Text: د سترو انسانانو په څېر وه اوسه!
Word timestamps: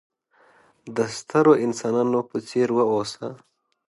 د 0.95 0.97
سترو 1.17 1.53
انسانانو 1.65 2.19
په 2.29 2.37
څېر 2.47 2.67
وه 2.75 2.85
اوسه! 2.93 3.27